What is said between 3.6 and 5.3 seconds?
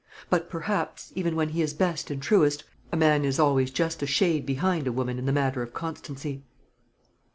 just a shade behind a woman in